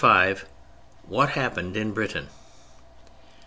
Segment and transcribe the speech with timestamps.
[0.03, 0.35] V
[1.07, 2.29] WHAT HAPPENED IN BRITAIN?